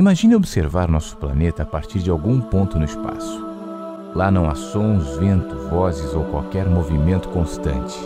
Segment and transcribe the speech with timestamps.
[0.00, 3.46] Imagine observar nosso planeta a partir de algum ponto no espaço.
[4.14, 7.98] Lá não há sons, vento, vozes ou qualquer movimento constante.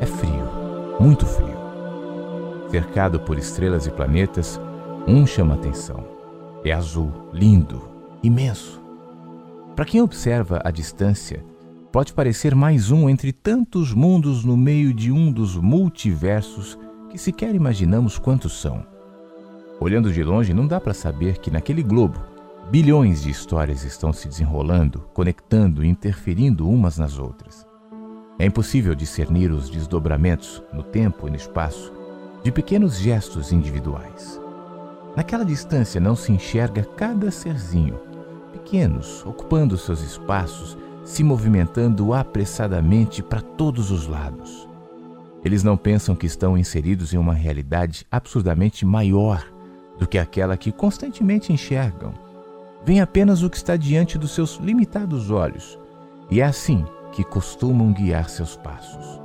[0.00, 0.48] É frio,
[0.98, 1.58] muito frio.
[2.70, 4.58] Cercado por estrelas e planetas,
[5.06, 6.02] um chama atenção.
[6.64, 7.90] É azul, lindo,
[8.22, 8.82] imenso.
[9.76, 11.44] Para quem observa à distância,
[11.92, 16.78] pode parecer mais um entre tantos mundos no meio de um dos multiversos
[17.10, 18.93] que sequer imaginamos quantos são.
[19.80, 22.20] Olhando de longe, não dá para saber que naquele globo
[22.70, 27.66] bilhões de histórias estão se desenrolando, conectando e interferindo umas nas outras.
[28.38, 31.92] É impossível discernir os desdobramentos no tempo e no espaço
[32.42, 34.40] de pequenos gestos individuais.
[35.16, 38.14] Naquela distância não se enxerga cada serzinho
[38.64, 44.66] pequenos, ocupando seus espaços, se movimentando apressadamente para todos os lados.
[45.44, 49.53] Eles não pensam que estão inseridos em uma realidade absurdamente maior
[49.98, 52.12] do que aquela que constantemente enxergam.
[52.84, 55.78] Vem apenas o que está diante dos seus limitados olhos,
[56.30, 59.20] e é assim que costumam guiar seus passos.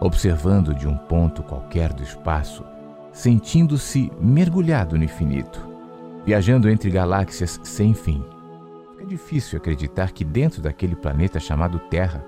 [0.00, 2.64] Observando de um ponto qualquer do espaço,
[3.12, 5.66] sentindo-se mergulhado no infinito,
[6.26, 8.22] viajando entre galáxias sem fim.
[9.00, 12.24] É difícil acreditar que dentro daquele planeta chamado Terra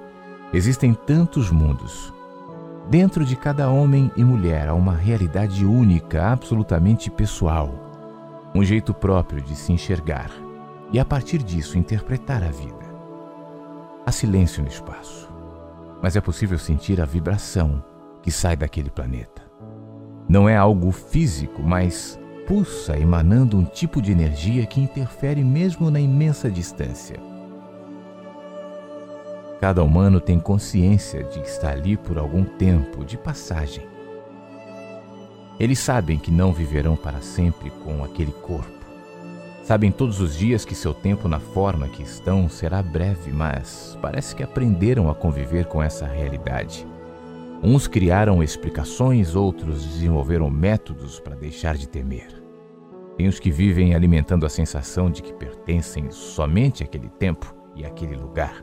[0.53, 2.12] existem tantos mundos.
[2.88, 7.74] Dentro de cada homem e mulher há uma realidade única, absolutamente pessoal,
[8.54, 10.30] um jeito próprio de se enxergar
[10.92, 12.86] e, a partir disso, interpretar a vida.
[14.06, 15.28] Há silêncio no espaço,
[16.00, 17.82] mas é possível sentir a vibração
[18.22, 19.42] que sai daquele planeta.
[20.28, 25.98] Não é algo físico, mas pulsa emanando um tipo de energia que interfere mesmo na
[25.98, 27.16] imensa distância.
[29.60, 33.86] Cada humano tem consciência de está ali por algum tempo de passagem.
[35.58, 38.76] Eles sabem que não viverão para sempre com aquele corpo.
[39.64, 44.36] Sabem todos os dias que seu tempo na forma que estão será breve, mas parece
[44.36, 46.86] que aprenderam a conviver com essa realidade.
[47.62, 52.28] Uns criaram explicações, outros desenvolveram métodos para deixar de temer.
[53.16, 58.14] Tem os que vivem alimentando a sensação de que pertencem somente àquele tempo e àquele
[58.14, 58.62] lugar,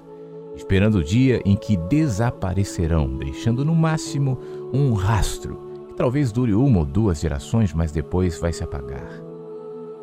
[0.56, 4.38] esperando o dia em que desaparecerão, deixando no máximo
[4.74, 9.22] um rastro que talvez dure uma ou duas gerações, mas depois vai se apagar.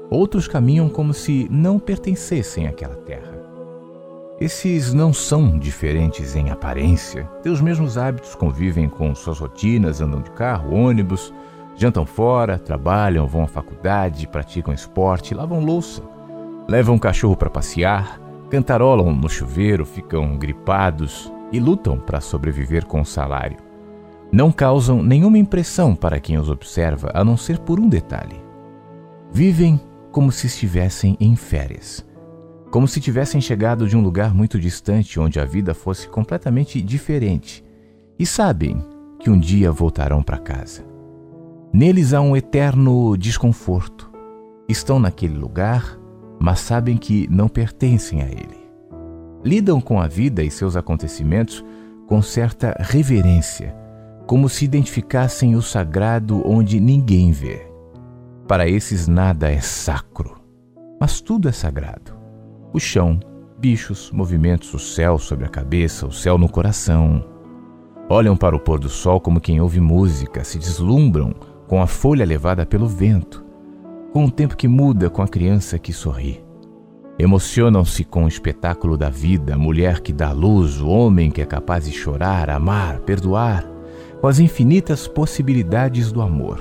[0.09, 3.39] Outros caminham como se não pertencessem àquela terra.
[4.41, 10.31] Esses não são diferentes em aparência, os mesmos hábitos, convivem com suas rotinas, andam de
[10.31, 11.33] carro, ônibus,
[11.77, 16.03] jantam fora, trabalham, vão à faculdade, praticam esporte, lavam louça,
[16.69, 18.20] levam o cachorro para passear,
[18.51, 23.59] cantarolam no chuveiro, ficam gripados e lutam para sobreviver com o salário.
[24.33, 28.41] Não causam nenhuma impressão para quem os observa, a não ser por um detalhe.
[29.33, 29.81] Vivem
[30.13, 32.05] como se estivessem em férias
[32.71, 37.65] como se tivessem chegado de um lugar muito distante onde a vida fosse completamente diferente,
[38.19, 38.83] e sabem
[39.19, 40.85] que um dia voltarão para casa.
[41.73, 44.11] Neles há um eterno desconforto.
[44.69, 45.99] Estão naquele lugar,
[46.41, 48.59] mas sabem que não pertencem a ele.
[49.45, 51.65] Lidam com a vida e seus acontecimentos
[52.07, 53.75] com certa reverência,
[54.27, 57.67] como se identificassem o sagrado onde ninguém vê.
[58.49, 60.41] Para esses nada é sacro,
[61.01, 62.21] mas tudo é sagrado
[62.73, 63.19] o chão,
[63.59, 67.25] bichos, movimentos, o céu sobre a cabeça, o céu no coração.
[68.09, 71.35] Olham para o pôr do sol como quem ouve música, se deslumbram
[71.67, 73.45] com a folha levada pelo vento,
[74.13, 76.43] com o tempo que muda com a criança que sorri.
[77.19, 81.47] Emocionam-se com o espetáculo da vida, a mulher que dá luz, o homem que é
[81.47, 83.65] capaz de chorar, amar, perdoar,
[84.21, 86.61] com as infinitas possibilidades do amor.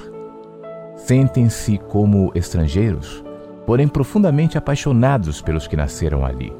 [0.96, 3.24] Sentem-se como estrangeiros
[3.70, 6.52] porém profundamente apaixonados pelos que nasceram ali.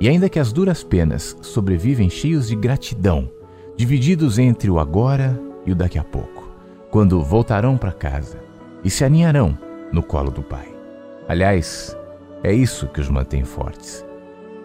[0.00, 3.30] E ainda que as duras penas sobrevivem cheios de gratidão,
[3.76, 6.50] divididos entre o agora e o daqui a pouco,
[6.90, 8.38] quando voltarão para casa
[8.82, 9.56] e se aninharão
[9.92, 10.68] no colo do pai.
[11.28, 11.96] Aliás,
[12.42, 14.04] é isso que os mantém fortes.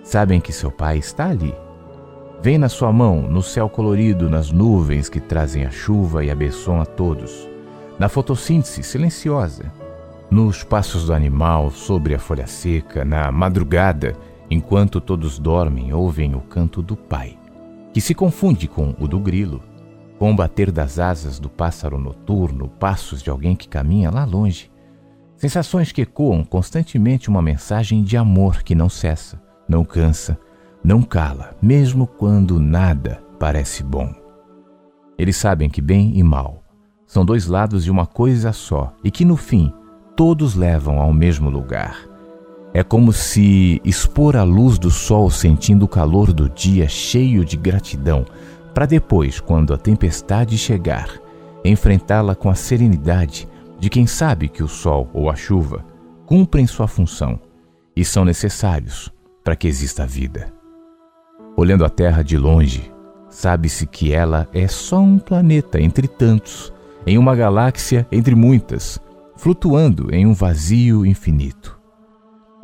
[0.04, 1.54] Sabem que seu pai está ali.
[2.42, 6.82] Vem na sua mão, no céu colorido, nas nuvens que trazem a chuva e abençoam
[6.82, 7.50] a todos,
[7.98, 9.72] na fotossíntese silenciosa
[10.30, 14.16] nos passos do animal, sobre a folha seca, na madrugada,
[14.50, 17.38] enquanto todos dormem, ouvem o canto do pai,
[17.94, 19.62] que se confunde com o do grilo,
[20.18, 24.72] com o bater das asas do pássaro noturno, passos de alguém que caminha lá longe.
[25.46, 29.40] Sensações que ecoam constantemente uma mensagem de amor que não cessa,
[29.70, 30.40] não cansa,
[30.84, 34.12] não cala, mesmo quando nada parece bom.
[35.20, 36.64] Eles sabem que bem e mal
[37.06, 39.72] são dois lados de uma coisa só e que no fim
[40.16, 41.96] todos levam ao mesmo lugar.
[42.74, 47.56] É como se expor à luz do sol sentindo o calor do dia cheio de
[47.56, 48.26] gratidão,
[48.74, 51.08] para depois, quando a tempestade chegar,
[51.64, 53.48] enfrentá-la com a serenidade
[53.80, 55.86] de quem sabe que o sol ou a chuva
[56.26, 57.40] cumprem sua função
[57.96, 59.12] e são necessários
[59.44, 60.52] para que exista a vida.
[61.56, 62.92] Olhando a Terra de longe,
[63.30, 66.74] sabe-se que ela é só um planeta entre tantos,
[67.06, 69.00] em uma galáxia entre muitas,
[69.38, 71.80] flutuando em um vazio infinito.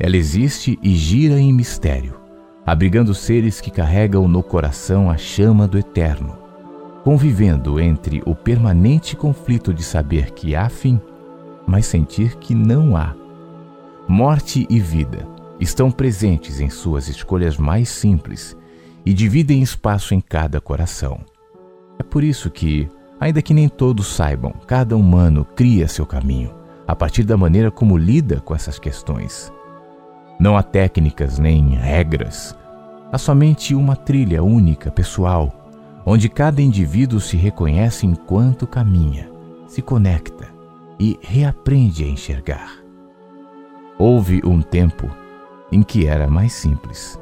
[0.00, 2.20] Ela existe e gira em mistério,
[2.66, 6.41] abrigando seres que carregam no coração a chama do eterno,
[7.04, 11.00] convivendo entre o permanente conflito de saber que há fim,
[11.66, 13.14] mas sentir que não há.
[14.08, 15.26] Morte e vida
[15.58, 18.56] estão presentes em suas escolhas mais simples
[19.04, 21.20] e dividem espaço em cada coração.
[21.98, 22.88] É por isso que,
[23.20, 26.54] ainda que nem todos saibam, cada humano cria seu caminho
[26.86, 29.52] a partir da maneira como lida com essas questões.
[30.38, 32.56] Não há técnicas nem regras.
[33.12, 35.61] Há somente uma trilha única, pessoal,
[36.04, 39.30] onde cada indivíduo se reconhece enquanto caminha,
[39.66, 40.48] se conecta
[40.98, 42.78] e reaprende a enxergar.
[43.98, 45.10] Houve um tempo
[45.70, 47.18] em que era mais simples.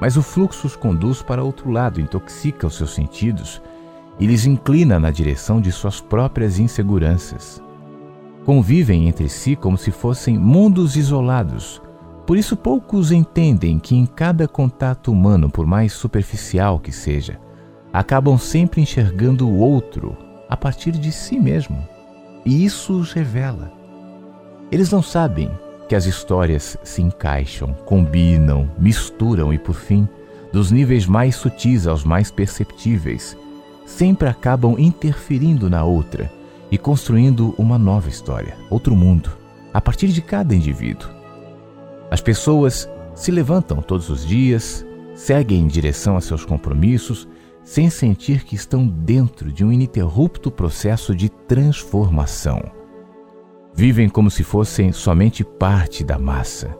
[0.00, 3.60] Mas o fluxo os conduz para outro lado, intoxica os seus sentidos
[4.18, 7.62] e lhes inclina na direção de suas próprias inseguranças.
[8.44, 11.82] Convivem entre si como se fossem mundos isolados,
[12.28, 17.40] por isso, poucos entendem que em cada contato humano, por mais superficial que seja,
[17.98, 20.16] acabam sempre enxergando o outro
[20.48, 21.84] a partir de si mesmo.
[22.44, 23.72] E isso os revela.
[24.70, 25.50] Eles não sabem
[25.88, 30.08] que as histórias se encaixam, combinam, misturam e, por fim,
[30.52, 33.36] dos níveis mais sutis aos mais perceptíveis,
[33.84, 36.30] sempre acabam interferindo na outra
[36.70, 39.36] e construindo uma nova história, outro mundo,
[39.74, 41.10] a partir de cada indivíduo.
[42.12, 44.86] As pessoas se levantam todos os dias,
[45.16, 47.26] seguem em direção a seus compromissos,
[47.68, 52.62] sem sentir que estão dentro de um ininterrupto processo de transformação.
[53.74, 56.74] Vivem como se fossem somente parte da massa,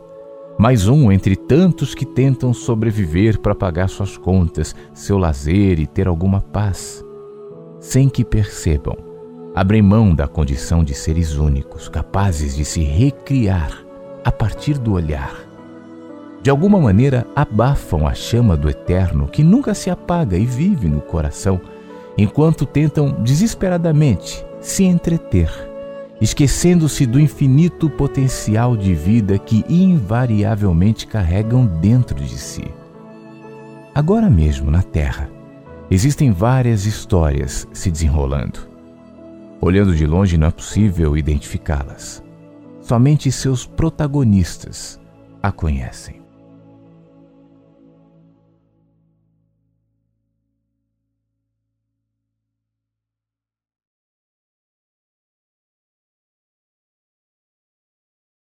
[0.57, 6.07] mais um entre tantos que tentam sobreviver para pagar suas contas, seu lazer e ter
[6.07, 7.05] alguma paz,
[7.79, 8.97] sem que percebam.
[9.53, 13.85] Abrem mão da condição de seres únicos, capazes de se recriar
[14.25, 15.48] a partir do olhar.
[16.41, 21.01] De alguma maneira, abafam a chama do eterno que nunca se apaga e vive no
[21.01, 21.59] coração,
[22.17, 25.51] enquanto tentam desesperadamente se entreter,
[26.21, 32.63] esquecendo-se do infinito potencial de vida que invariavelmente carregam dentro de si.
[33.93, 35.29] Agora mesmo na Terra,
[35.91, 38.59] existem várias histórias se desenrolando.
[39.59, 42.23] Olhando de longe, não é possível identificá-las.
[42.81, 44.97] Somente seus protagonistas
[45.43, 46.18] a conhecem.